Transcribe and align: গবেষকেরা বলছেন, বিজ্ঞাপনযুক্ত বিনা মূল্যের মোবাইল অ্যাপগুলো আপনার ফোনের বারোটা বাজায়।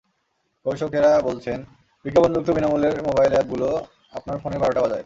গবেষকেরা 0.65 1.21
বলছেন, 1.21 1.59
বিজ্ঞাপনযুক্ত 2.05 2.49
বিনা 2.51 2.67
মূল্যের 2.67 2.95
মোবাইল 3.03 3.31
অ্যাপগুলো 3.31 3.67
আপনার 4.13 4.37
ফোনের 4.37 4.59
বারোটা 4.59 4.81
বাজায়। 4.81 4.99